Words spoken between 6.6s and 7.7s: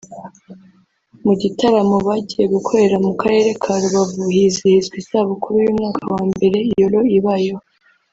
‘Yolo’ ibayeho